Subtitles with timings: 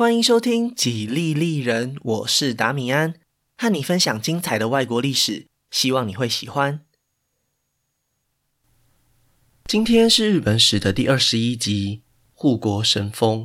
[0.00, 3.12] 欢迎收听《几利利人》，我是达米安，
[3.58, 6.80] 和你分享精彩的外国历史，希望你会喜欢。
[9.66, 11.96] 今天是日本史的第二十一集
[12.32, 13.40] 《护国神风》。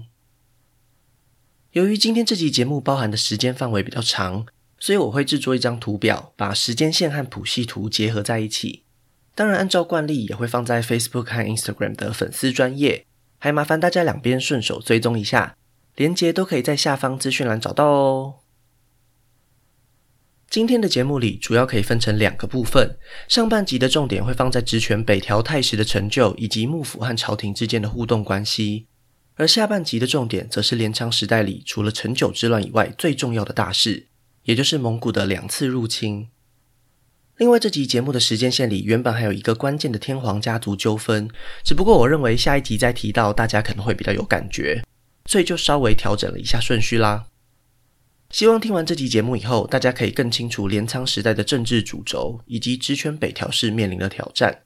[1.71, 4.46] 由于今天这集节目包含的时间范围比较长，
[4.79, 8.85] 所以我会制作一张图表，把时间线和谱系图结合在一起。
[9.35, 13.06] 当然，按照惯例，也会放在 Facebook 和 Instagram 的粉丝专页，
[13.40, 15.58] 还麻烦大家两边顺手追踪一下。
[15.96, 18.36] 连结都可以在下方资讯栏找到哦。
[20.49, 28.88] 今天的节目里主要可以分成两个部分，上半集的重点会放在职权北条泰时的成就以及幕府和朝廷之间的互动关系，
[29.36, 34.08] 而下半集的重点则是镰仓时代里除了成久之乱以外最重要的大事，
[34.44, 36.27] 也就是蒙古的两次入侵。
[37.38, 41.30] 另外，这集节目的时间线里原本还有一个关键的天皇家族纠纷，
[41.66, 44.84] 只不过我认为下一集再提到，大家可能会比较有感觉。
[45.25, 47.27] 所以就稍微调整了一下顺序啦。
[48.31, 54.63] 希望听完这集节目以后，大家可以更清楚镰仓时代的政治主轴以及职权北条氏面临的挑战。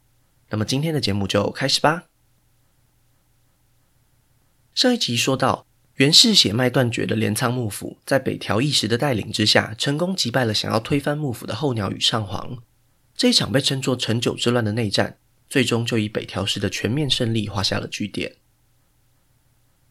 [0.50, 2.06] 那么今天的节目就开始吧。
[4.74, 12.58] 上一集说到，源氏血脉断绝的镰仓幕府，在北条义时的带领之下，成功击败了想要推翻幕府的后鸟羽上皇。
[13.16, 15.18] 这一场被称作成久之乱的内战，
[15.50, 18.38] 最终就以北条氏的全面胜利画下了句点。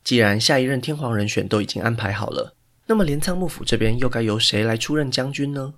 [0.09, 2.55] 既然下一任天皇人选都已经安排好了，
[2.87, 5.75] 那么镰仓幕府这边又该由谁来出任将军呢？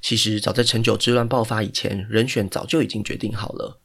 [0.00, 3.78] 其实早在陈久之乱爆发以前，人选早就已经决定好了。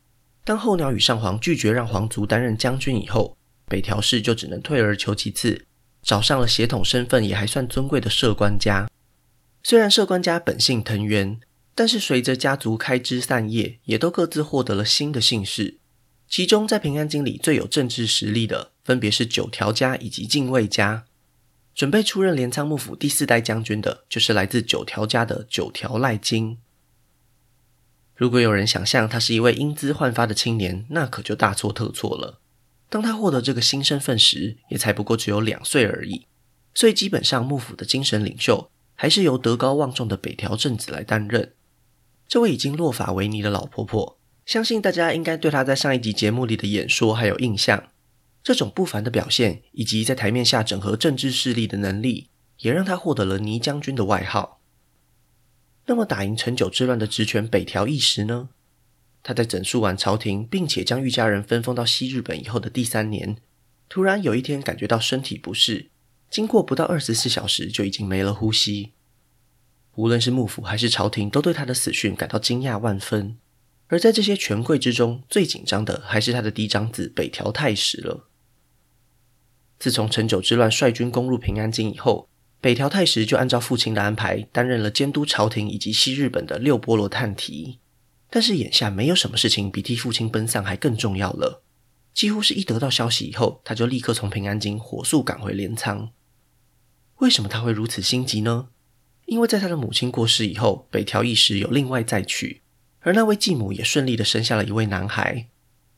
[0.45, 5.65] 当后鸟羽上皇拒绝让皇族担任将军以后，北条氏就只能退而求其次，
[6.01, 8.87] 找上了血统身份也还算尊贵的摄关家。
[9.63, 11.41] 虽然摄关家本姓藤原，
[11.75, 15.75] 但是随着家族开枝散叶，也都各自获得了新的姓氏。
[16.29, 21.05] 其中，在平安京里最有政治实力的，分别是九条家以及近卫家。
[21.75, 26.57] 准备出任镰仓幕府第四代将军的，就是来自九条家的九条赖金。
[28.15, 32.39] 如果有人想象他是一位英姿焕发的青年，那可就大错特错了。
[32.89, 36.25] 当他获得这个新身份时，也才不过只有两岁而已。
[36.73, 41.53] 所以，基本上幕府的精神领袖还是由德高望重的北条政子来担任。
[42.27, 44.17] 这位已经落发为尼的老婆婆。
[44.47, 47.83] 相信大家应该对她在上一集节目里的演说还有印象，
[48.41, 52.29] 这种不凡的表现以及在台面下整合政治势力的能力，
[52.59, 54.61] 也让他获得了倪将军的外号。
[55.85, 58.49] 那么打赢成久之乱的职权北条义时呢？
[59.21, 63.37] 他在整肃完朝廷，并且将御家人分封到西日本以后的第三年，
[63.89, 65.89] 突然有一天感觉到身体不适，
[66.29, 68.93] 经过不到二十四小时就已经没了呼吸。
[69.95, 73.37] 无论是幕府还是朝廷，都对他的死讯感到惊讶万分。
[73.87, 78.28] 而在这些权贵之中，最紧张的还是他的嫡长子北条泰时了。
[79.79, 82.27] 自从成久之乱率军攻入平安京以后，
[82.59, 87.79] 北条泰时就按照父亲的安排，担任了监督朝廷以及西日本的六波罗探题。
[88.29, 91.63] 但是眼下没有什么事情比替父亲奔丧还更重要了。
[92.13, 96.11] 几乎是一得到消息以后，他就立刻从平安京火速赶回镰仓。
[97.19, 98.67] 为什么他会如此心急呢？
[99.25, 102.61] 因为在他的母亲过世以后，北条义时有另外再娶。
[103.01, 105.47] 而那位继母也顺利的生下了一位男孩，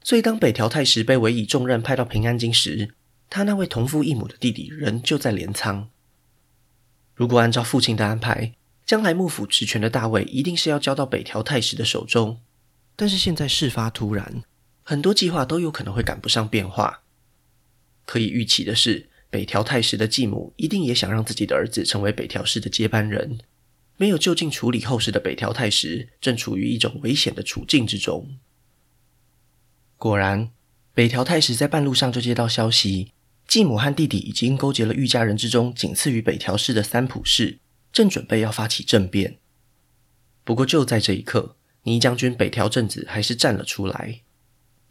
[0.03, 2.94] 所以当北条泰时被委以重任派到平安京时，
[3.31, 5.90] 他那位同父异母的弟弟仍旧在镰仓。
[7.16, 8.52] 如果按照父亲的安排，
[8.86, 12.41] 将来幕府职权的大位一定是要交到北条太时的手中。
[12.97, 14.44] 但是现在事发突然，
[14.84, 17.03] 很多计划都有可能会赶不上变化。
[18.06, 23.40] 可以预期的是，北条太时的继母一定也想让自己的儿子成为北条氏的接班人。
[23.96, 28.38] 没有就近处理后事的北条太时，正处于一种危险的处境之中。
[29.96, 30.52] 果然，
[30.94, 33.14] 北条太时在半路上就接到消息，
[33.51, 37.59] 继母和弟弟已经勾结了御家人之中仅次于北条氏的三浦氏，
[37.91, 39.39] 正准备要发起政变。
[40.45, 44.22] 不过就在这一刻，尼将军北条政子还是站了出来。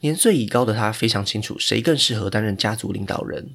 [0.00, 3.52] 年岁已高的他非常清楚，谁更适合担任家族领导人。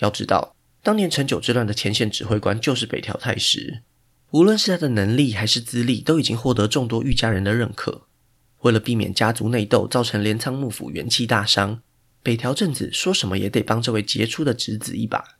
[0.00, 3.80] 要知道，当年成久之乱的前线指挥官就是北条泰时。
[4.32, 8.02] 无论是他的能力还是资历，都已经获得众多御家人的认可。
[8.60, 11.80] 为了避免家族内斗造成镰仓幕府元气大伤，
[12.22, 15.38] 北条政子说什么也得帮这位杰出的侄子一把。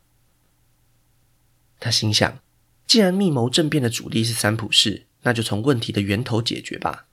[1.79, 2.39] 他心想，
[2.87, 7.05] 既然密谋政变的主力是三浦氏，那就从问题的源头解决吧。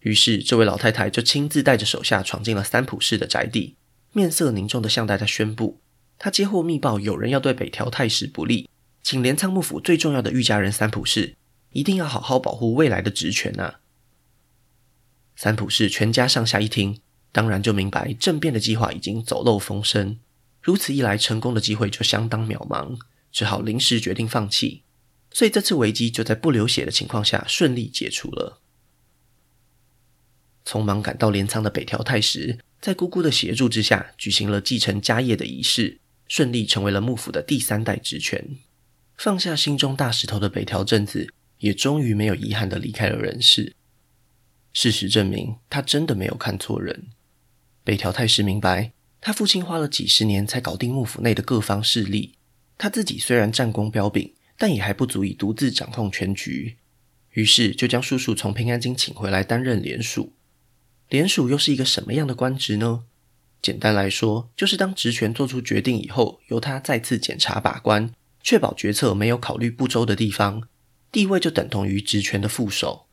[0.00, 3.76] 于是，这位老太太就亲自带着手下闯进了三浦氏的宅地，
[4.12, 5.80] 面色凝重地向大家宣布：
[6.18, 8.68] 她接获密报，有人要对北条泰时不利。
[9.02, 11.36] 请镰仓幕府最重要的御家人三浦氏
[11.72, 13.80] 一定要好好保护未来的职权啊！
[15.36, 17.00] 三浦氏全家上下一听，
[17.34, 20.16] 当然就明白政变的计划已经走漏风声，
[20.62, 22.96] 如此一来，成功的机会就相当渺茫，
[23.32, 24.82] 只好临时决定放弃。
[25.32, 28.60] 所以这次危机就在不流血的情况下顺利解除了。
[30.64, 35.98] 匆忙赶到镰仓的北条泰时，在姑姑的协助之下，举行了继承家业的仪式，
[36.28, 38.56] 顺利成为了幕府的第三代职权。
[39.18, 43.74] 放下心中大石头的北条政子，也终于没有遗憾地离开了人世。
[44.72, 47.08] 事实证明，他真的没有看错人。
[47.84, 52.34] 北条泰时明白，他父亲花了几十年才搞定幕府内的各方势力，
[52.78, 56.78] 他自己虽然战功彪炳，但也还不足以独自掌控全局。
[57.32, 60.32] 于是就将叔叔从平安京请回来担任连署。
[61.10, 63.04] 连署又是一个什么样的官职呢？
[63.60, 68.10] 简单来说，就是当职权做出决定以后，由他再次检查把关，
[68.42, 70.68] 确保决策没有考虑不周的地方，
[71.12, 73.06] 地位就等同于职权的副手。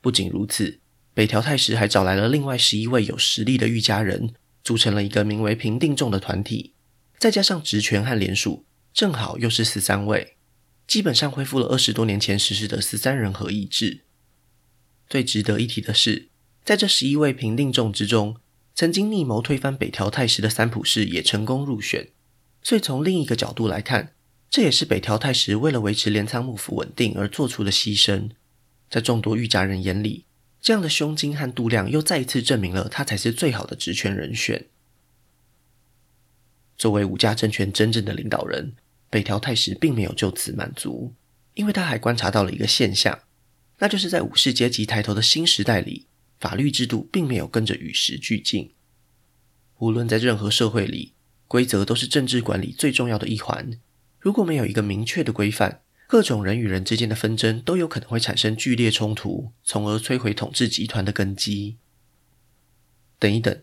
[0.00, 0.80] 不仅如此，
[1.14, 4.34] 北条泰时还找来了另外十一位有实力的御家人，
[4.64, 6.74] 组成了一个名为平定众的团体，
[7.18, 10.36] 再加上职权和联署，正好又是十三位，
[10.88, 14.00] 基本上恢复了二十多年前实施的十三人合议制。
[15.08, 16.28] 最值得一提的是，
[16.64, 18.36] 在这十一位平定众之中，
[18.74, 22.08] 曾经密谋推翻北条泰时的三浦氏也成功入选。
[22.60, 24.14] 所以从另一个角度来看，
[24.50, 28.30] 这也是北条泰时为了维持镰仓幕府稳定而做出的牺牲。
[28.90, 30.24] 在众多御家人眼里，
[30.64, 34.64] 这样的胸襟和度量又再一次证明了他才是最好的职权人选。
[36.78, 38.72] 作为武家政权真正的领导人，
[39.10, 41.12] 北条泰时并没有就此满足，
[41.52, 43.20] 因为他还观察到了一个现象，
[43.80, 46.06] 那就是在武士阶级抬头的新时代里。
[46.40, 48.72] 法律制度并没有跟着与时俱进。
[49.78, 51.12] 无论在任何社会里，
[51.46, 53.78] 规则都是政治管理最重要的一环。
[54.18, 55.82] 如果没有一个明确的规范，
[56.14, 61.78] 各种人与人之间的纷争都有可能会产生剧烈冲突，从而摧毁统治集团的根基。
[63.18, 63.60] 等一等，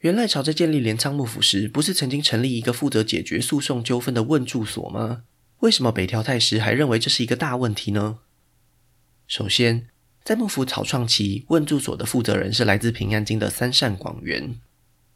[0.00, 5.22] 原赖朝在建立镰仓幕府时，不是曾经成立一个负责解决诉讼纠纷的问住所吗？
[5.60, 8.18] 为什么北条泰时还认为这是一个大问题呢？
[9.26, 9.88] 首先，
[10.22, 14.60] 在幕府草创期，问住所的负责人是来自平安京的三善广元。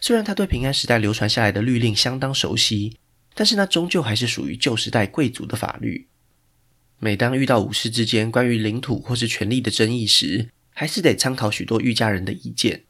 [0.00, 2.96] 虽然他对平安时代流传下来的律令相当熟悉，
[3.34, 6.06] 但是那终究还是属于旧时代贵族的法律。
[7.02, 12.84] 每当遇到武士之间关于领土或是权力的争议时，还是得参考许多御家人的意见。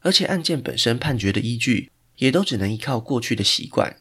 [0.00, 3.98] 而且案件本身判决的依据，也都只能依靠过去的习惯。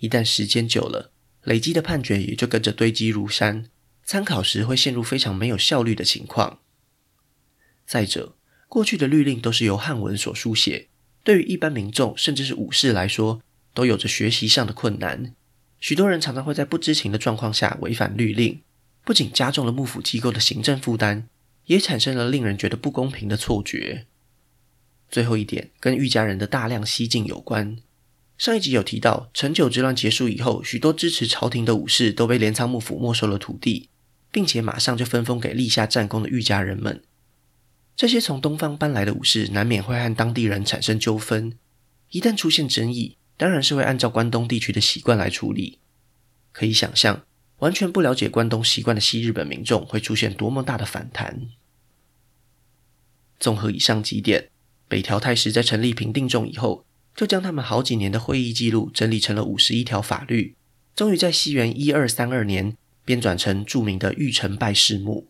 [0.00, 1.12] 一旦时间久了，
[1.44, 3.70] 累积的判决也就跟着堆积如山，
[4.04, 6.60] 参考时会陷入非常没有效率的情况。
[7.86, 8.36] 再者，
[8.68, 10.88] 过去的律令都是由汉文所书写，
[11.24, 13.40] 对于一般民众甚至是武士来说，
[13.72, 15.34] 都有着学习上的困难。
[15.80, 18.60] 许多人常常会在不知情的状况下违反律令，
[19.04, 21.28] 不仅加重了幕府机构的行政负担，
[21.66, 24.06] 也产生了令人觉得不公平的错觉。
[25.08, 27.78] 最后一点跟御家人的大量西进有关。
[28.36, 33.88] 上一集有提到，承久之乱结束以后，许多支持朝廷的武士都被镰仓幕府没收了土地，
[34.30, 37.02] 并且马上就分封给立下战功的御家人们。
[37.96, 41.58] 这些从东方搬来的武士难免会和当地人产生纠纷，
[42.10, 45.78] 一旦出现争议，当然是会按照关东地区的习惯来处理。
[46.52, 47.22] 可以想象，
[47.60, 51.48] 完全不了解关东习惯的西日本民众会出现多么大的反弹。
[53.40, 54.50] 综合以上几点，
[54.88, 60.56] 北条泰时在成立平定众以后，就将他们好几年的会议记录整理成了五十一条法律，
[60.96, 65.28] 终于在西元一二三二年编纂成著名的《御成败事目》。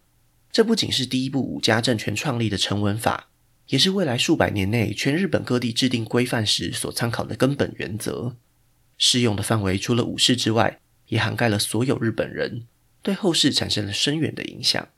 [0.51, 3.29] 这不仅是第一部武家政权创立的成文法，
[3.69, 8.37] 也是未来数百年内全日本各地制定规范时所参考的根本原则。
[8.97, 12.65] 适用的范围除了武士之外，也涵盖了所有日本人，
[13.03, 14.89] 对后世产生了深远的影响。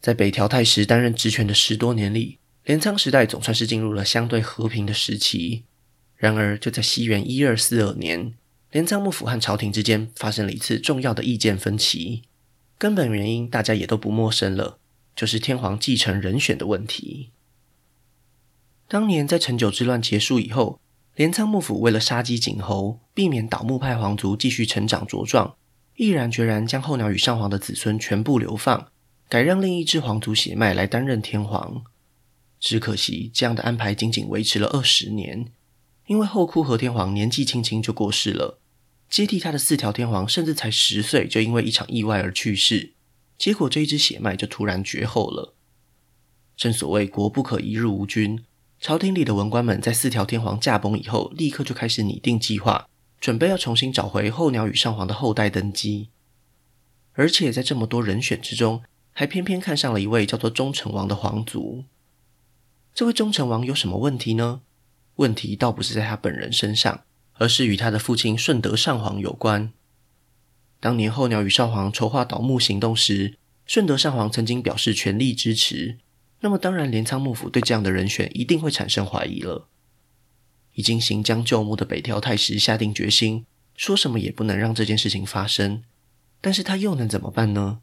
[0.00, 5.64] 在北条泰时担任职权的十多年里，镰仓时代总算是进入了相对和平的时期。
[6.16, 8.34] 然而，就在西元一二四二年，
[8.70, 12.22] 镰仓幕府和朝廷之间发生了一次重要的意见分歧。
[12.76, 14.78] 根本原因大家也都不陌生了，
[15.18, 17.30] 就是天皇继承人选的问题。
[18.86, 20.80] 当年在陈久之乱结束以后，
[21.16, 25.56] 镰仓幕府为了杀鸡儆猴，避免倒幕派皇族继续成长茁壮，
[25.96, 28.92] 毅然决然将后鸟羽上皇的子孙全部流放，
[29.28, 31.82] 改让另一支皇族血脉来担任天皇。
[32.60, 35.50] 只可惜这样的安排仅仅维持了二十年，
[36.06, 38.60] 因为后枯河天皇年纪轻轻就过世了。
[39.10, 42.92] 接替他的四条天皇甚至才十岁，就因为一场意外而去世。
[43.38, 45.54] 结果这一支血脉就突然绝后了。
[46.56, 48.44] 正所谓国不可一日无君，
[48.80, 52.88] 朝廷里的文官们在四条天皇驾崩以后，立刻就开始拟定计划，
[53.20, 56.08] 准备要重新找回候鸟羽上皇的后代登基。
[57.12, 61.84] 而且在这么多人选之中，还偏偏看上了一位叫做忠成王的皇族。
[62.92, 64.60] 这位忠成王有什么问题呢？
[65.16, 67.02] 问题倒不是在他本人身上，
[67.34, 69.72] 而是与他的父亲顺德上皇有关。
[70.80, 75.98] 当年候鸟羽上皇筹划倒幕行动时，顺德上皇曾经表示全力支持。
[76.40, 79.68] 那么，当然镰仓幕府对这样的人选一定会产生怀疑了。
[80.74, 83.44] 已经行将就木的北条泰时下定决心，
[83.74, 85.82] 说什么也不能让这件事情发生。
[86.40, 87.80] 但是他又能怎么办呢？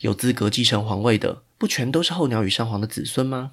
[0.00, 3.52] 有资格继承皇位的，不全都是候鸟羽上皇的子孙吗？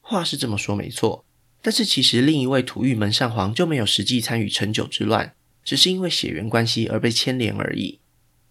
[0.00, 1.24] 话是这么说没错，
[1.60, 5.34] 但是其实另一位土御门上皇就没有实际参与承久之乱，
[5.64, 8.00] 只是因为血缘关系而被牵连而已。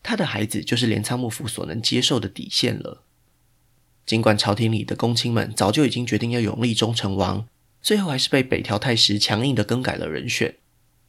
[0.04, 3.04] 他的孩子就是镰仓幕府所能接受的底线了。
[4.06, 7.48] 尽管朝廷里的公卿们早就已经决定要永立忠成王，
[7.82, 10.56] 最后还是被北条泰时强硬的更改了人选。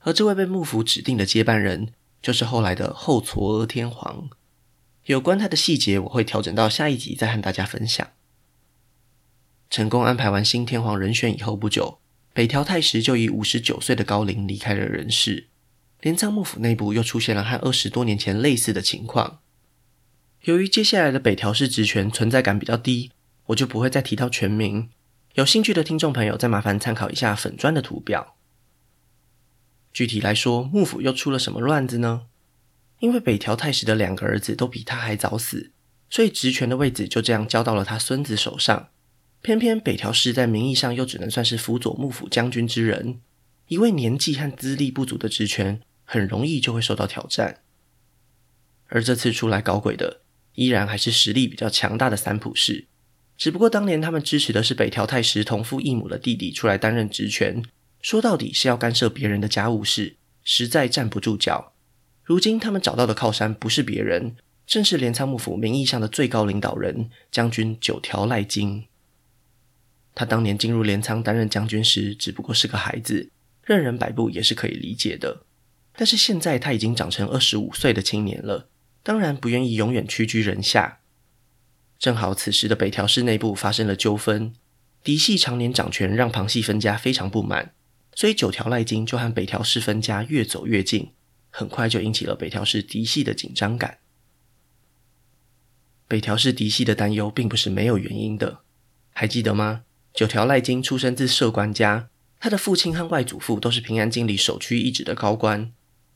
[0.01, 4.29] 而这位被幕府指定的接班人，就是后来的后嵯峨天皇。
[5.07, 8.07] 有关他的细节，我会调整到下一集再和大家分享。
[9.71, 11.99] 成功安排完新天皇人选以后不久，
[12.35, 15.49] 北条泰时就以五十九岁的高龄离开了人世。
[16.03, 19.39] 镰仓幕府内部又出现了和二十多年前类似的情况。
[20.43, 23.13] 由于接下来的北条氏职权存在感比较低，
[23.47, 24.91] 我就不会再提到全名。
[25.35, 28.37] 有兴趣的听众朋友，再麻烦参考一下粉砖的图表。
[29.93, 32.23] 具体来说，幕府又出了什么乱子呢？
[32.99, 35.71] 因为北条泰时的两个儿子都比他还早死，
[36.11, 38.89] 所以职权的位置就这样交到了他孙子手上。
[39.41, 43.21] 偏偏北条氏在名义上又只能算是辅佐幕府将军之人，
[43.69, 45.81] 一位年纪和资历不足的职权，
[46.12, 47.62] 很容易就会受到挑战。
[48.88, 50.21] 而这次出来搞鬼的，
[50.57, 52.85] 依然还是实力比较强大的三浦氏，
[53.38, 57.64] 只不过当年他们支持的是北条泰时同父异母的弟弟出来担任职权，
[58.02, 61.73] 说到底是要干涉别人的家务事，实在站不住脚。
[62.23, 68.85] 如今他们找到的靠山不是别人，正是镰仓幕府名义上的最高领导人将军九条赖金。
[70.14, 73.31] 他当年进入镰仓担任将军时，只不过是个孩子，
[73.64, 75.47] 任人摆布也是可以理解的。
[75.95, 78.69] 但是现在他已经长成二十五岁的青年了，
[79.03, 81.01] 当然不愿意永远屈居人下。
[81.99, 84.55] 正好此时的北条氏内部发生了纠纷，
[85.05, 87.73] 嫡系常年掌权，让旁系分家非常不满，
[88.15, 91.13] 所以九条赖金就和北条氏分家越走越近。
[91.51, 93.99] 很快就引起了北条氏嫡系的紧张感。
[96.09, 98.61] 北条氏嫡系的担忧并不是没有原因的，
[99.13, 99.83] 还记得吗？
[100.15, 102.09] 九条赖金出身自摄官家，
[102.41, 105.73] 他的父亲和外祖父都是平安京里首屈一指的高官。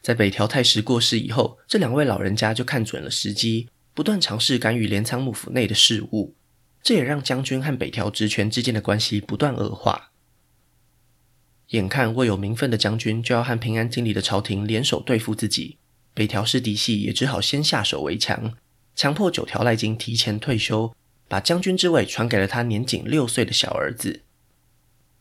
[0.06, 6.36] 在北条泰时过世以后，这两位老人家就看准了时机，不断尝试干预镰仓幕府内的事务，
[6.80, 10.12] 这也让将军和北条职权之间的关系不断恶化。
[11.70, 15.78] 眼看握有名分的将军就要和平安京里的朝廷联手对付自己，
[16.14, 18.54] 北条氏嫡系也只好先下手为强，
[18.94, 20.94] 强迫九条赖金提前退休，
[21.26, 24.22] 把将军之位传给了他年仅六岁的小儿子。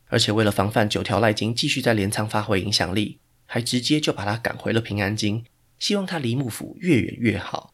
[0.06, 5.44] 而且为了防范九条赖金继续在镰仓发挥影响力，还直接就把他赶回了平安京，
[5.78, 7.72] 希望他离幕府越远越好。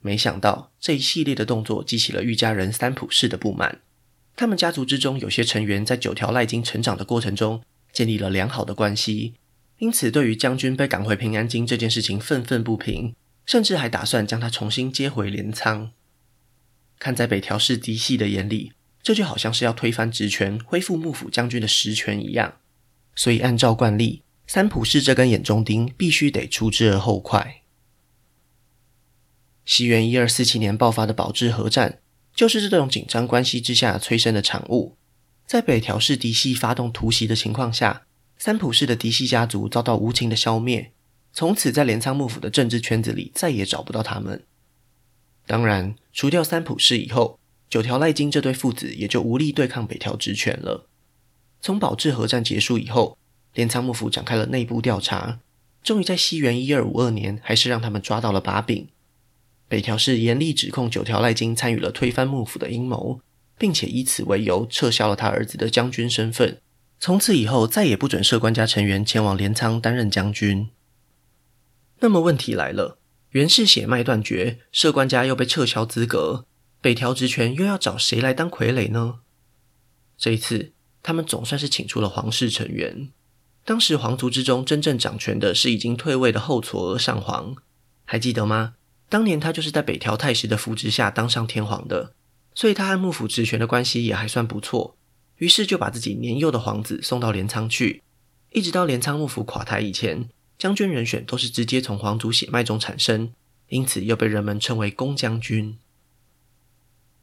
[0.00, 3.80] 没想到这一系列的动作激起了御家人三浦氏的不满。
[4.36, 9.34] 他们家族之中有些成员在九条赖金成长的过程中建立了良好的关系，
[9.78, 13.14] 因此对于将军被赶回平安京这件事情愤愤不平，
[13.46, 15.90] 甚至还打算将他重新接回镰仓。
[16.98, 22.58] 看在北条氏嫡系的眼里，这就好像是要推翻职权、恢复幕府将军的实权一样，
[23.16, 27.62] 所以按照惯例，三浦氏这根眼中钉必须得除之而后快。
[29.64, 31.98] 西元一二四七年爆发的保志合战。
[32.36, 34.94] 就是这种紧张关系之下催生的产物。
[35.46, 38.02] 在北条氏嫡系发动突袭的情况下，
[38.36, 40.92] 三浦氏的嫡系家族遭到无情的消灭，
[41.32, 44.44] 从此在镰仓幕府的政治圈子里再也找不到他们。
[45.46, 47.38] 当然，除掉三浦氏以后，
[47.70, 50.90] 九条赖金这对父子也就无力对抗北条职权了。
[51.66, 53.18] 从保志合战结束以后，
[53.54, 55.40] 镰仓幕府展开了内部调查，
[55.82, 58.86] 终于在西元一二五二年，还是让他们抓到了把柄。
[59.66, 63.20] 北条氏严厉指控九条赖金参与了推翻幕府的阴谋，
[63.58, 66.60] 并且以此为由撤销了他儿子的将军身份。
[67.00, 70.68] 从此以后，再也不准摄关家成员前往镰仓担任将军。
[71.98, 76.46] 那么问题来了，源氏血脉断绝，摄关家又被撤销资格，
[76.80, 79.18] 北条职权又要找谁来当傀儡呢？
[80.16, 80.70] 这一次，
[81.06, 83.10] 他们总算是请出了皇室成员。
[83.64, 87.54] 当时皇族之中真正掌权的是已经退位的后嵯峨上皇，
[88.04, 88.74] 还记得吗？
[89.08, 92.12] 当年他就是在北条太时的扶植下当上天皇的，
[92.56, 94.96] 所以他和幕府职权的关系也还算不错。
[95.36, 98.02] 于是就把自己年幼的皇子送到镰仓去，
[98.50, 103.30] 一直到镰仓幕府垮台以前，将军人选都是直接从皇族血脉中产生，
[103.68, 105.78] 因此又被人们称为公将军。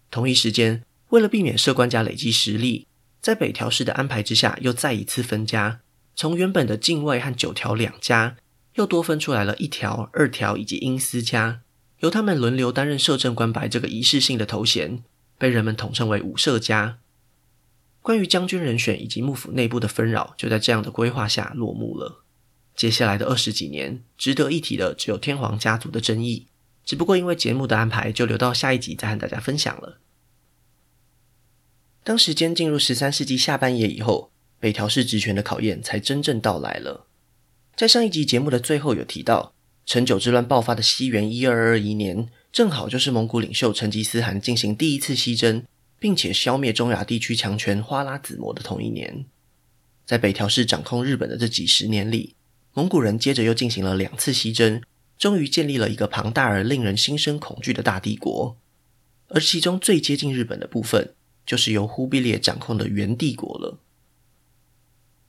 [0.10, 2.88] 同一时间，为了避免摄关家累积实力，
[3.24, 5.80] 在北条氏的安排之下，又再一次分家，
[6.14, 8.36] 从原本的近卫和九条两家，
[8.74, 11.62] 又多分出来了一条、二条以及英司家，
[12.00, 15.02] 由他们轮流担任摄政官白这个仪式性的头衔，
[15.38, 16.98] 被人们统称为武摄家。
[18.02, 22.26] 关于将军人选以及幕府内部的纷扰，就在这样的规划下落幕了。
[22.76, 26.48] 接下来的二十几年，值得一提的只有天皇家族的争议，
[26.84, 30.00] 只不过因为节目的安排，就留到下一集再和大家分享了。
[32.04, 34.30] 当时间进入十三世纪下半叶以后，
[34.60, 37.08] 北条氏职权的考验才真正到来了。
[37.78, 39.54] 在上一集节目的最后有提到，
[39.86, 45.64] 成九之乱爆发的西元一二二一年，正好就是蒙古领袖成吉思汗进行第一次西征，
[45.98, 49.26] 并且消灭中亚地区强权花剌子模的同一年。
[50.06, 52.36] 在北条氏掌控日本的这几十年里，
[52.74, 54.82] 蒙古人接着又进行了两次西征，
[55.18, 58.58] 终于建立了一个庞大而令人心生恐惧的大帝国。
[59.30, 63.80] 而其中最接近日本的部分，就是由忽必烈掌控的元帝国了。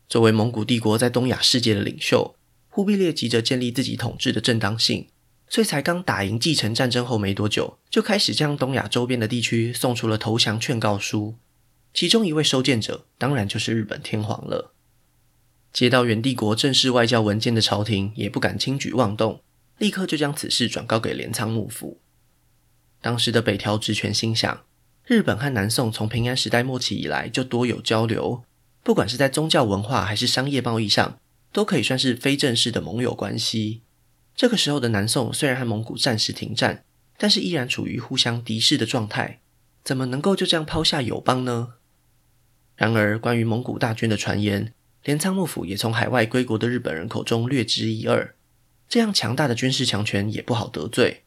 [0.08, 2.36] 作为蒙古帝国在东亚世界的领袖，
[2.68, 5.08] 忽必烈急着建立自己统治的正当性，
[5.48, 11.36] 所以才刚打赢继承战争后没多久，就开始将东亚周边的地区送出了投降劝告书。
[11.92, 14.74] 其中一位收件者，当然就是日本天皇了。
[15.72, 19.42] 接到元帝国正式外交文件的朝廷，也不敢轻举妄动，
[19.78, 22.00] 立刻就将此事转告给镰仓幕府。
[23.00, 24.62] 当时的北条直权心想。
[25.06, 28.42] 日本和南宋从平安时代末期以来就多有交流，
[28.82, 31.18] 不管是在宗教文化还是商业贸易上，
[31.52, 33.82] 都可以算是非正式的盟友关系。
[34.34, 36.84] 这个时候的南宋虽然和蒙古暂时停战，
[37.18, 39.40] 但是依然处于互相敌视的状态，
[39.84, 41.74] 怎么能够就这样抛下友邦呢？
[42.74, 44.72] 然而，关于蒙古大军的传言，
[45.04, 48.34] 镰仓幕府也从海外归国的日本人口中略知一二。
[48.88, 51.24] 这样强大的军事强权也不好得罪。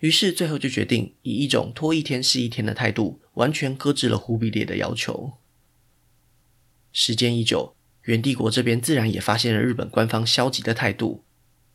[0.00, 5.34] 于是最后就决定以一种拖一天是一天的态度，完全搁置了忽必烈的要求。
[6.92, 11.24] 时间一久，元帝国这边自然也发现了日本官方消极的态度。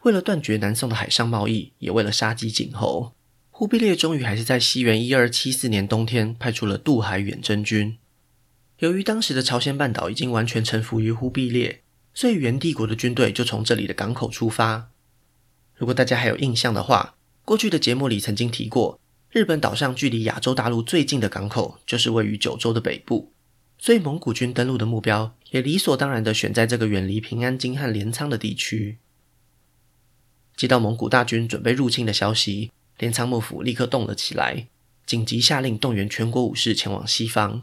[0.02, 3.14] 为了断绝南宋的海上贸易，也为了杀鸡儆猴，
[3.50, 7.98] 忽必烈终于还是在西元一二七四年冬天派出了渡海远征军。
[8.80, 11.82] 由于当时的朝鲜半岛已经完全臣服于忽必烈，
[12.14, 14.90] 所以元帝国的军队就从这里的港口出发。
[15.76, 23.32] 如果大家还有印象的话，过去的节目里曾经提过，日本岛上距离亚洲大陆最近的港口就是位于九州的北部，
[23.78, 28.98] 所以蒙古军登陆的目标也理所当然地选在这个远离平安京和镰仓的地区。
[30.56, 34.66] 接到蒙古大军准备入侵的消息，镰仓幕府立刻动了起来，
[35.06, 37.62] 紧急下令动员全国武士前往西方。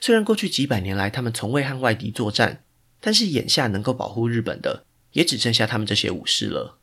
[0.00, 2.62] 虽然过去几百年来他们从未和外敌作战，
[2.98, 6.77] 但是眼下能够保护日本的，也只剩下他们这些武士了。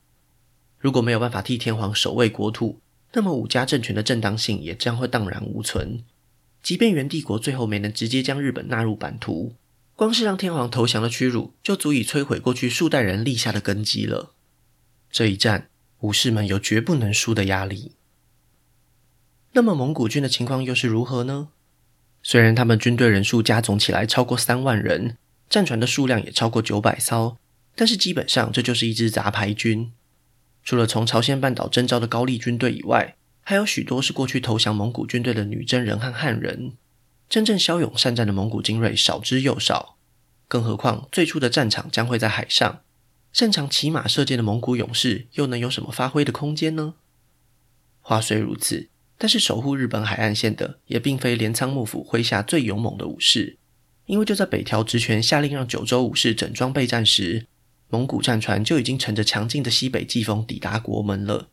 [0.85, 2.79] 如果没有办法替天皇守卫国土，
[3.13, 6.03] 那么武家政权的正当性也将会荡然无存。
[6.61, 9.55] 即便元帝国最后没能直接将日本纳入版图，
[9.95, 14.33] 光是让天皇投降的屈辱，就足以摧毁过去数代人立下的根基了。
[15.09, 15.69] 这一战，
[16.01, 17.93] 武士们有绝不能输的压力。
[19.53, 21.47] 那么蒙古军的情况又是如何呢？
[22.21, 25.17] 虽然他们军队人数加总起来超过三万人，
[25.49, 27.37] 战船的数量也超过九百艘，
[27.73, 29.91] 但是基本上这就是一支杂牌军。
[30.65, 36.73] 除了从朝鲜半岛征召的高丽军队以外，还有许多是过去投降蒙古军队的女真人和汉人。
[37.29, 39.95] 真正骁勇善战的蒙古精锐少之又少。
[40.47, 42.81] 更何况最初的战场将会在海上，
[43.31, 46.95] 擅长骑马射箭的蒙古勇士又能有什么发挥的空间呢？
[48.01, 53.57] 话虽如此，但是守护日本海岸线的也并非镰仓幕府麾下最勇猛的武士，
[54.07, 57.45] 因为就在北条直权下令让九州武士整装备战时。
[57.89, 61.49] 蒙古战船就已经乘着强劲的西北季风抵达国门了。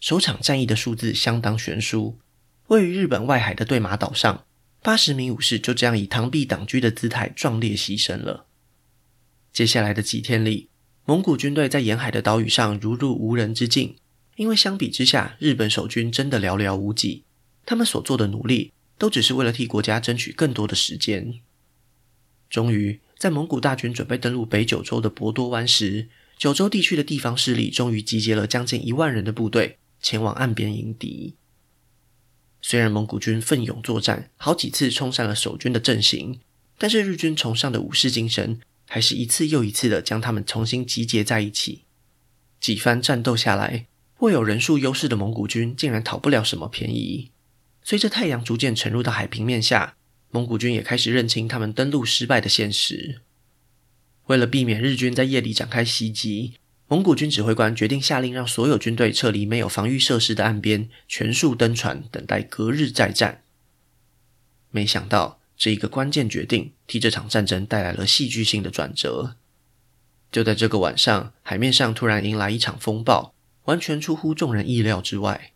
[0.00, 2.18] 首场战役的数字相当悬殊，
[2.68, 4.44] 位于日本外海的对马岛上，
[4.82, 8.46] 八十名武士就这样以螳臂挡车的姿态壮烈牺牲了。
[9.52, 10.68] 接下来的几天里，
[11.04, 13.96] 蒙古军队在沿海的岛屿上如入无人之境，
[14.36, 17.24] 因为相比之下，日本守军真的寥寥无几。
[17.66, 21.40] 他们所做的努力，都只是为了替国家争取更多的时间。
[22.48, 23.00] 终于。
[23.22, 31.36] 在蒙古大军准备登陆北九州的博多湾时，九州地区的地方势力终于集结了将近一万人的部队前往岸边迎敌。
[32.60, 36.40] 虽然蒙古军奋勇作战，好几次冲散了守军的阵型，
[36.76, 41.84] 但是日军崇尚的武士精神，还是一次又一次的将他们重新集结在一起。
[42.58, 43.86] 几番战斗下来，
[44.18, 47.30] 握有人数优势的蒙古军竟然讨不了什么便宜。
[47.84, 49.94] 随着太阳逐渐沉入到海平面下，
[50.32, 53.20] 蒙古军也开始认清他们登陆失败的现实。
[54.26, 56.54] 为了避免日军在夜里展开袭击，
[56.88, 63.42] 蒙古军指挥官决定下令让所有军队撤离没有防御设施的岸边，全数登船，等待隔日再战。
[64.70, 69.36] 没想到，这一个关键决定替这场战争带来了戏剧性的转折。
[70.30, 75.52] 就在这个晚上，海面上突然迎来一场风暴，完全出乎众人意料之外。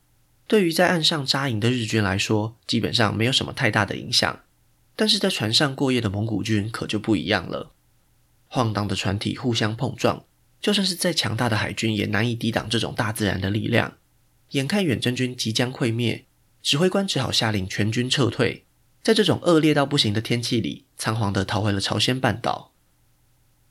[0.47, 4.41] 对于在岸上扎营的日军来说，基本上没有什么太大的影响。
[4.97, 7.73] 但是在船上过夜的蒙古军可就不一样了。
[8.49, 10.25] 晃荡的船体互相碰撞，
[10.61, 13.99] 就算是再强大的海军也难以抵挡这种大自然的力量。
[14.51, 16.25] 眼看远征军即将溃灭，
[16.63, 18.65] 指挥官只好下令全军撤退。
[19.03, 22.73] 在这种恶劣到不行的天气里，仓皇地逃回了朝鲜半岛。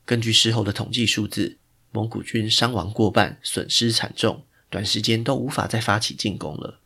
[0.04, 1.58] 根据事后的统计数字，
[1.90, 4.44] 蒙古军伤亡过半，损失惨重。
[4.68, 6.80] 短时间都无法再发起进攻了。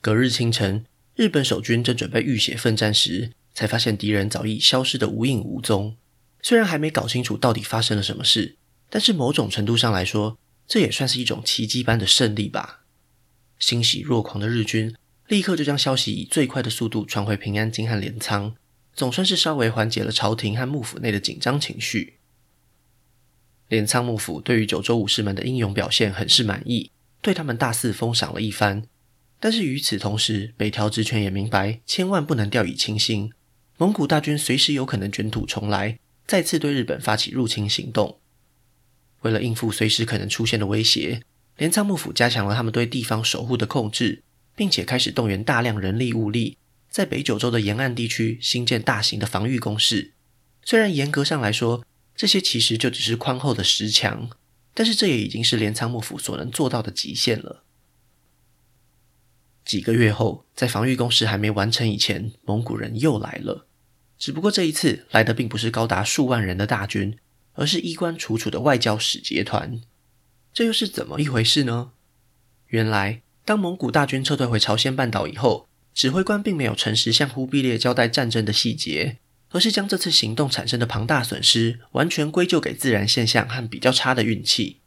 [0.00, 5.96] 隔日清晨，日本守军正准备浴血奋战时，才发现敌人早已消失得无影无踪。
[6.40, 8.56] 虽然还没搞清楚到底发生了什么事，
[8.88, 12.80] 但是某种程度上来说，这也算是一种奇迹般的胜利吧。
[13.58, 14.96] 欣喜若狂的日军
[15.28, 18.56] 立刻就将消息以最快的速度传回平安京和镰仓，
[18.94, 22.18] 总算是稍微缓解了朝廷和幕府内的紧张情绪。
[23.68, 28.82] 镰仓幕府对于九州武士们的英勇表现很是满意，对他们大肆封赏了一番。
[29.42, 33.32] 但是与此同时，北条直权也明白，千万不能掉以轻心。
[33.76, 38.20] 蒙古大军随时有可能卷土重来，再次对日本发起入侵行动。
[39.22, 41.22] 为了应付随时可能出现的威胁，
[41.56, 44.22] 镰仓幕府加强了他们对地方守护的控制，
[44.54, 46.56] 并且开始动员大量人力物力，
[46.88, 50.12] 在北九州的沿岸地区兴建大型的防御工事。
[50.62, 54.30] 虽然严格上来说，这些其实就只是宽厚的石墙，
[54.72, 57.64] 但是这也已经是镰仓幕府所能做到的极限了。
[59.64, 63.66] 几个月后，在防御工事还没完成以前，蒙古人又来了。
[64.18, 67.18] 只不过这一次来的并不是高达数万人的大军，
[67.54, 69.80] 而是衣冠楚楚的外交使节团。
[70.52, 71.92] 这又是怎么一回事呢？
[72.68, 79.18] 原来，当蒙古大军撤退回朝鲜半岛以后，指挥官并没有诚实向忽必烈交代战争的细节。
[79.54, 84.80] 而是将这次行动产生的庞大损失完全归咎给自然现象和比较差的运气。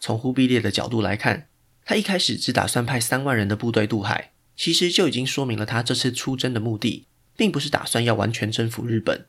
[0.00, 1.46] 从忽必烈的角度来看，
[1.90, 9.26] 他一开始只打算派三万人的部队渡海，其实就已经说明了他这次出征的目的，并不是打算要完全征服日本，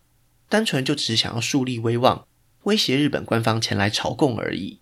[0.48, 2.28] 单纯就只是想要树立威望，
[2.66, 4.78] 威胁日本官方前来朝贡而已。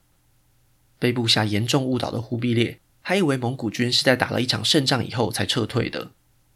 [0.99, 6.11] 被部下严重误导的忽必烈，还以为蒙古军是在打了一场胜仗以后才撤退的。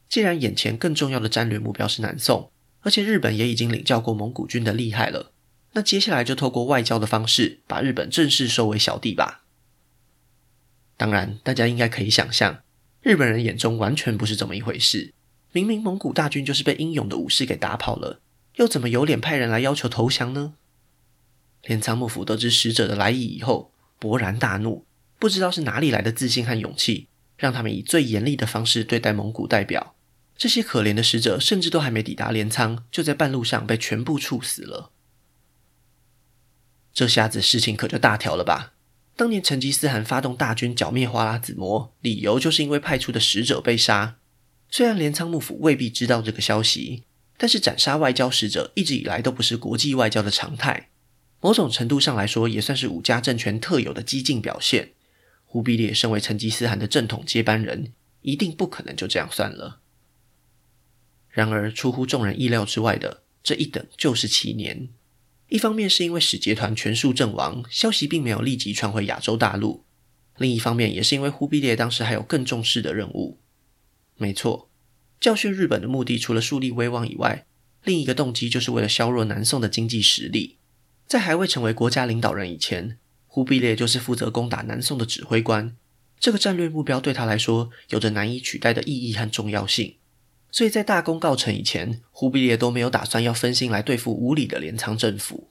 [0.09, 2.51] 既然眼前更重要的战略目标是南宋。
[2.81, 5.31] 而且日本也已经领教过蒙古军的厉害了，
[5.71, 9.42] 那接下来就透过外交的方式把日本正式收为小弟吧。
[10.95, 12.61] 当然，大家应该可以想象，
[13.01, 15.13] 日本人眼中完全不是这么一回事。
[15.51, 18.21] 明明蒙古大军就是被英勇的武士给打跑了，
[18.55, 20.53] 又怎么有脸派人来要求投降呢？
[21.63, 24.85] 镰仓幕府得知使者的来意以后，勃然大怒，
[25.19, 29.95] 不知道是哪里来的自信和勇气，让他们以最严厉的方式对待蒙古代表。
[30.35, 34.91] 这些可怜的使者，甚至都还没抵达镰仓，就在半路上被全部处死了。
[36.91, 38.73] 这下子事情可就大条了吧？
[39.15, 44.17] 当年成吉思汗发动大军剿灭花剌子模，理由就是因为派出的使者被杀。
[44.69, 47.03] 虽然镰仓幕府未必知道这个消息，
[47.37, 50.89] 但是斩杀外交使者一直以来都不是国际外交的常态。
[51.41, 54.93] 某种程度上来说，也算是武家政权特有的激进表现。
[55.45, 59.79] 忽必烈身为成吉思汗的正统接班人，一定不可能就这样算了。
[61.29, 64.89] 然而，出乎众人意料之外的，这一等就是七年。
[65.53, 69.83] 一方面是因为使节团全数阵亡，消息并没有立即传回亚洲大陆；
[70.39, 73.37] 另一方面，也是因为忽必烈当时还有更重视的任务。
[74.17, 74.71] 没错，
[75.19, 77.45] 教训日本的目的，除了树立威望以外，
[77.83, 80.57] 另一个动机就是为了削弱南宋的经济实力。
[81.05, 85.77] 在还未成为国家领导人以前，忽必烈就是负责攻打南宋的指挥官。
[86.19, 89.97] 这个战略目标对他来说，有着难以取代的意义和重要性。
[90.53, 95.49] 所以在大功告成以前，忽必烈都没有打算要分心来对付无理的镰仓政府。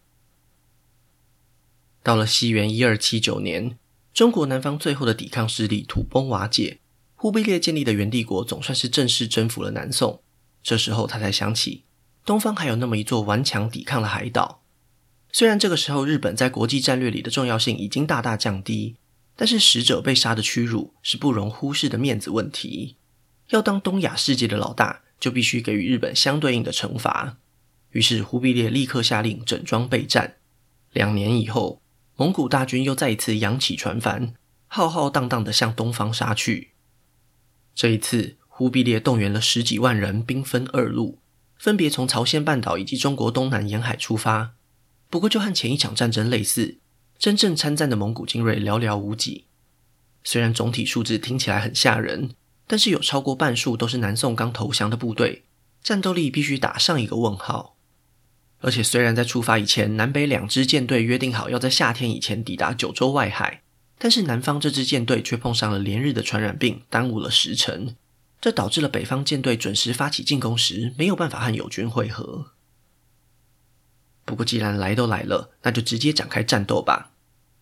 [2.04, 3.76] 到了西元一二七九年，
[4.14, 6.78] 中国南方最后的抵抗势力土崩瓦解，
[7.16, 10.22] 忽必烈建立的元帝国总算是正式征服了南宋。
[10.62, 11.82] 这时候他才想起，
[12.24, 14.62] 东方还有那么一座顽强抵抗的海岛。
[15.32, 18.94] 虽然这个时候日本在国际战略里的重要性已经大大降低，
[19.34, 22.94] 但是使者被杀的屈辱是不容忽视的面子问题。
[23.48, 27.36] 要当东亚世界的老大，就必须给予日本相对应的惩罚。
[27.90, 30.36] 于是忽必烈立刻下令整装备战。
[30.92, 31.82] 两年以后，
[32.16, 34.34] 蒙古大军又再一次扬起船帆，
[34.66, 36.70] 浩浩荡荡地向东方杀去。
[37.74, 41.18] 这一次，忽必烈动员了十几万人，兵分二路，
[41.56, 44.54] 分别从朝鲜半岛以及中国东南沿海出发。
[45.10, 46.78] 不过，就和前一场战争类似，
[47.18, 49.46] 真正参战的蒙古精锐寥寥无几。
[50.24, 52.30] 虽然总体数字听起来很吓人。
[52.72, 55.44] 但是有超过半数都是南宋刚投降的部队，
[55.82, 57.76] 战斗力必须打上一个问号。
[58.60, 63.60] 而且，虽然在出发以前，南北两支舰队约定好要在夏天以前抵达九州外海，
[63.98, 67.94] 但是南方这支舰队却碰上了连日的传染病，耽误了时辰。
[68.40, 72.52] 这导致了北方舰队准时发起进攻时没有办法和友军会合。
[74.24, 77.10] 不过，既然来都来了，那就直接展开战斗吧。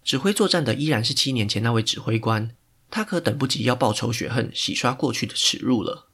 [0.05, 2.55] 指挥作战的依然是七年前那位指挥官，
[2.91, 6.09] 他可等不及要报仇雪恨、洗刷过去的耻辱了。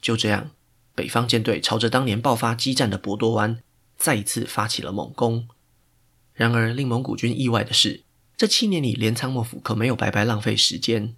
[0.00, 0.50] 就这样，
[0.94, 3.62] 北方舰队朝着当年爆发激战的博多湾，
[3.96, 5.48] 再一次发起了猛攻。
[6.32, 8.04] 然而，令蒙古军意外的是，
[8.36, 11.14] 这七年里，镰仓幕府可没有白白浪费时间。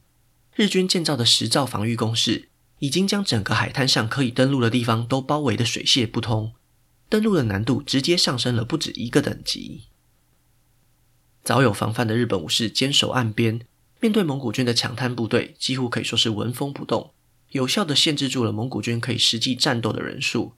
[0.54, 6.52] 日军建造的十兆防御工事，已经将整个海滩上可以登陆的地方都包围得水泄不通，
[7.08, 9.82] 登陆的难度直接上升了不止一个等级。
[11.44, 13.60] 早有防范的日本武士坚守岸边，
[14.00, 17.12] 面对蒙古军的抢滩部队，几乎可以说是纹风不动，
[17.50, 20.52] 有效地限制住了蒙古军可以实际战斗的人数。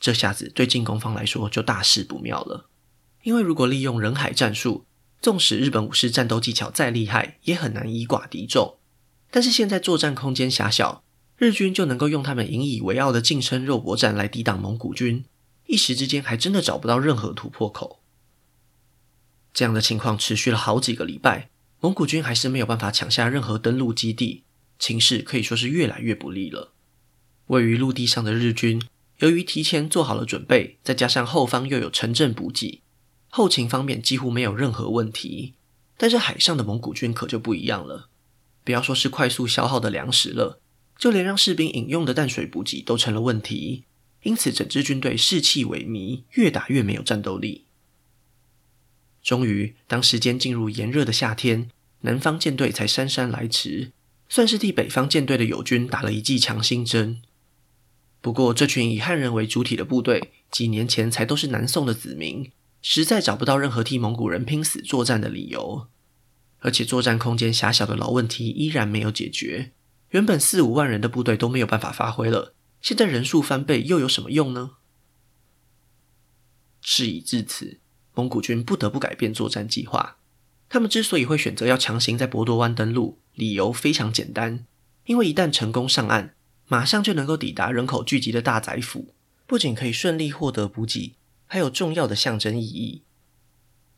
[0.00, 2.68] 这下子对进攻方来说就大事不妙了，
[3.22, 4.84] 因为如果利用人海战术，
[5.20, 8.78] 纵使日本武士战斗技巧再厉害，也很难以寡敌众。
[9.30, 11.02] 但是现在作战空间狭小。
[11.40, 15.24] 日军就能够用他们引以为傲的近身肉搏战来抵挡蒙古军，
[15.66, 18.00] 一时之间还真的找不到任何突破口。
[19.54, 24.42] 这样的情况持续了好几个礼拜，蒙古军还是没有办法抢下任何登陆基地，
[24.78, 26.72] 情势可以说是越来越不利了。
[27.46, 28.82] 位于陆地上的日军，
[29.18, 32.82] 由于提前做好了准备，再加上后方又有城镇补给，
[33.28, 35.54] 后勤方面几乎没有任何问题。
[35.96, 38.08] 但是海上的蒙古军可就不一样了，
[38.64, 40.60] 不要说是快速消耗的粮食了。
[40.98, 43.84] 就连让士兵饮用的淡水补给都成了问题，
[44.24, 47.66] 因此整支军队士气萎靡，越打越没有战斗力。
[49.22, 53.92] 终于，当时间进入炎热的夏天，南方舰队才姗姗来迟，
[54.28, 57.20] 算是替北方舰队的友军打了一剂强心针。
[58.20, 62.50] 不过，这群以汉人为主体的部队，几年前才都是南宋的子民，
[62.82, 65.86] 实在找不到任何替蒙古人拼死作战的理由，
[66.60, 69.72] 而且作战空间狭小的老问题依然没有解决。
[70.10, 74.72] 原本四五万人的部队都没有办法发挥了，现在人数翻倍又有什么用呢？
[76.80, 77.78] 事已至此，
[78.18, 80.16] 蒙古军不得不改变作战计划。
[80.68, 84.64] 他们之所以会选择要强行在博多湾登陆，理由非常简单，
[85.06, 86.34] 因为一旦成功上岸，
[86.66, 89.14] 马上就能够抵达人口聚集的大宰府，
[89.46, 91.14] 不仅可以顺利获得补给，
[91.46, 93.02] 还有重要的象征意义。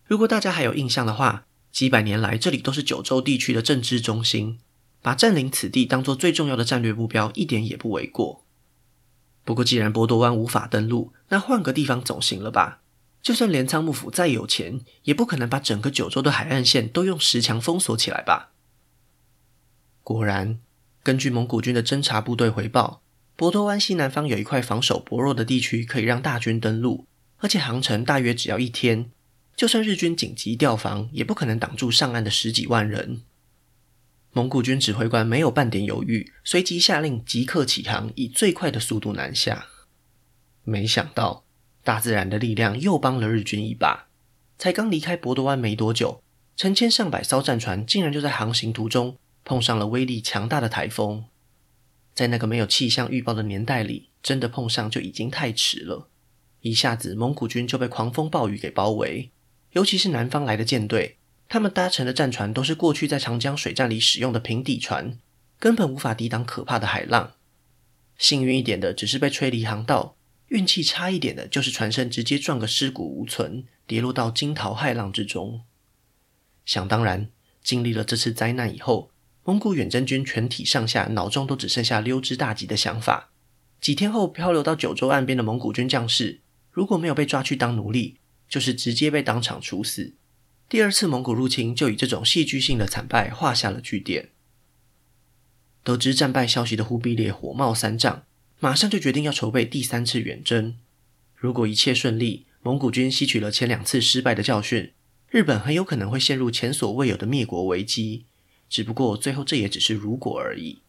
[0.04, 4.58] 如果大家还有印象的话，几百年来这里都是九州地区的政治中心。
[5.02, 8.44] 把占领此地当做最重要的战略目标，一点也不为过。
[9.46, 12.79] 不过，既然博多湾无法登陆，那换个地方总行了吧？
[13.22, 18.52] 就算镰仓幕府再有钱，也不可能把整个九州的海岸线都用石墙封锁起来吧？
[20.02, 20.58] 果然，
[21.02, 23.02] 根据蒙古军的侦察部队回报，
[23.36, 27.06] 博多湾西南方有一块防守薄弱的地区，可以让大军登陆，
[27.38, 29.10] 而且航程大约只要一天。
[29.54, 33.22] 就算日军紧急调防，也不可能挡住上岸的十几万人。
[34.32, 39.66] 蒙古军指挥官没有半点犹豫，随即下令即刻起航，以最快的速度南下。
[40.64, 41.44] 没想到，
[41.82, 44.08] 大自然的力量又帮了日军一把。
[44.58, 46.22] 才刚离开博多湾没多久，
[46.56, 51.24] 成千上百艘战船竟然就在航行途中碰上了威力强大的台风。
[52.12, 56.08] 在那个没有气象预报的年代里，真的碰上就已经太迟了。
[56.60, 59.30] 一下子，蒙古军就被狂风暴雨给包围，
[59.72, 61.16] 尤其是南方来的舰队。
[61.48, 65.18] 他们搭乘的战船都是过去在长江水战里使用的平底船，
[65.58, 67.32] 根本无法抵挡可怕的海浪。
[68.18, 70.14] 幸运一点的只是被吹离航道，
[70.50, 75.62] 运气差一点的就是船身直接撞个尸骨无存，跌落到惊涛骇浪之中。
[76.66, 77.30] 想当然，
[77.62, 79.10] 经历了这次灾难以后，
[79.44, 83.30] 蒙古远征军全体上下脑中都只剩下溜之大吉的想法。
[83.80, 90.14] 几天后，漂流到九州岸边的蒙古军将士，如果没有被抓去当奴隶，就是直接被当场处死。
[90.68, 94.30] 第二次蒙古入侵就以这种戏剧性的惨败画下了句点。
[95.82, 98.24] 得知战败消息的忽必烈火冒三丈，
[98.62, 100.76] 马上就决定要筹备第三次远征。
[101.34, 104.92] 如果一切顺利，蒙古军吸取了前两次失败的教训，
[105.30, 108.26] 日本很有可能会陷入前所未有的灭国危机。
[108.68, 110.80] 只不过最后这也只是如果而已。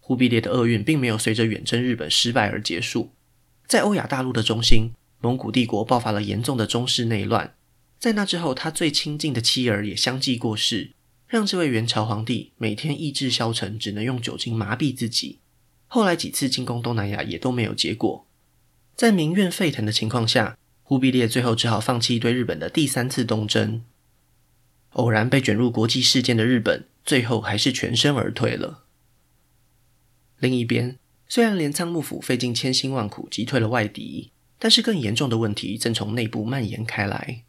[0.00, 3.12] 忽必烈的厄运并没有随着远征日本失败而结束，
[3.66, 7.54] 在欧亚大陆的中心，蒙古帝国爆发了严重的中室内乱。
[7.98, 10.92] 在那之后，他最亲近的妻儿也相继过世，
[11.28, 15.40] 让这位元朝皇帝每天意志消沉，只能用酒精麻痹自己。
[15.92, 18.24] 后来几次进攻东南亚也都没有结果。
[18.94, 23.82] 在民怨沸腾的情况下，忽必烈最后只好放弃对日本的第三次东征。
[24.90, 28.84] 偶然被卷入国际事件的日本，最后还是全身而退了。
[30.38, 37.42] 另一边，虽然镰仓幕府费尽千辛万苦击退了外敌，但是更严重的问题正从内部蔓延开来。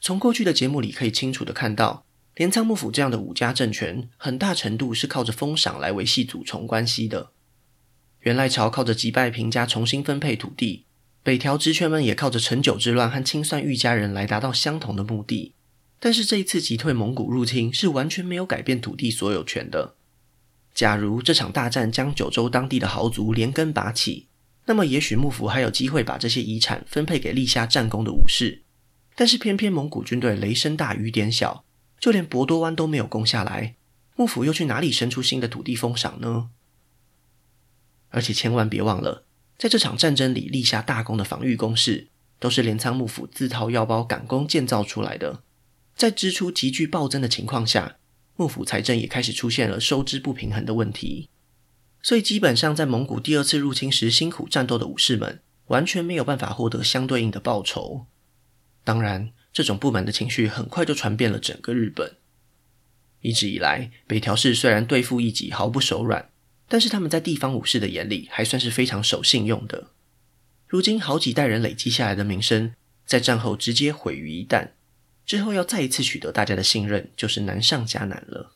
[0.00, 2.04] 从过去的节目里可以清楚地看到，
[2.36, 7.32] 镰仓幕府这样的武家政权，很大程度是靠着封赏来维系祖从关系的。
[8.26, 10.84] 原赖朝靠着击败平家重新分配土地，
[11.22, 15.54] 北条职权们也靠着成久之乱和清算御家人来达到相同的目的。
[16.00, 19.94] 但是这一次击退蒙古入侵是完全没有改变土地所有权的。
[20.74, 24.26] 假如这场大战将九州当地的豪族连根拔起，
[24.64, 28.64] 那么也许幕府还有机会把这些遗产分配给立下战功的武士。
[29.14, 31.64] 但是偏偏蒙古军队雷声大雨点小，
[32.00, 33.76] 就连博多湾都没有攻下来，
[34.16, 36.48] 幕府又去哪里生出新的土地封赏呢？
[38.10, 39.24] 而且千万别忘了，
[39.58, 45.42] 在这场战争里立下大功的防御工事，都是镰仓幕府自掏腰包赶工建造出来的。
[45.94, 47.96] 在支出急剧暴增的情况下，
[48.36, 51.28] 幕府财政也开始出现了收支不平衡的问题。
[52.02, 58.06] 所以基本上，在蒙古第二次入侵时辛苦战斗的武士们，完全没有办法获得相对应的报酬。
[58.84, 62.16] 当然，这种不满的情绪很快就传遍了整个日本。
[63.22, 66.30] 一直以来，北条氏虽然对付异己毫不手软。
[66.68, 69.88] 但是他们在地方武士的眼里还算是非常守信用的。
[70.66, 72.74] 如今好几代人累积下来的名声，
[73.04, 74.70] 在战后直接毁于一旦。
[75.24, 78.52] 之后要再一次取得大家的信任，就是难上加难了。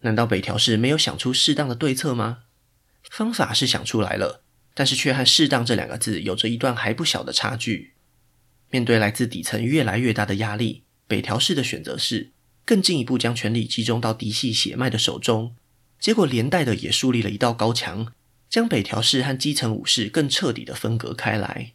[0.00, 2.44] 难道北条氏没有想出适当的对策吗？
[3.10, 4.42] 方法是想出来了，
[4.74, 7.94] 但是却和“适当”这两个字有着一段还不小的差距。
[8.70, 12.32] 面对来自底层越来越大的压力，北条氏的选择是
[12.64, 15.56] 更进一步将权力集中到嫡系血脉的手中。
[15.98, 18.12] 结果连带的也树立了一道高墙，
[18.48, 21.74] 将北条氏和基层武士更彻底的分隔开来。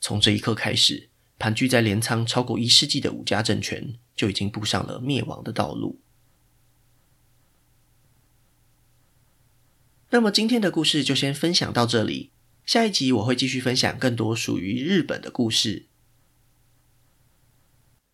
[0.00, 6.00] 从这一刻开始，盘踞在镰仓超过一世纪的武家政权就已经步上了灭亡的道路。
[10.10, 12.32] 那么今天的故事就先分享到这里，
[12.64, 15.86] 下一集我会继续分享更多属于日本的故事。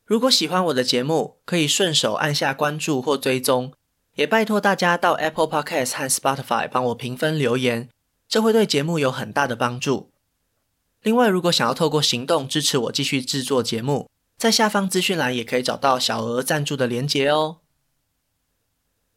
[0.05, 3.73] 如果喜欢我的节目，可以顺手按下关注或追踪。
[4.17, 7.89] 也拜托大家到 Apple Podcast 和 Spotify 帮我评分留言，
[8.27, 10.11] 这会对节目有很大的帮助。
[11.03, 17.59] 另外，如果想要透过行动支持我继续制作节目，在下方资讯栏也可以找到小额赞助的连结哦。